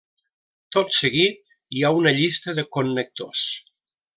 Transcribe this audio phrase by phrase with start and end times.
[0.75, 3.45] Tot seguit hi ha una llista de connectors.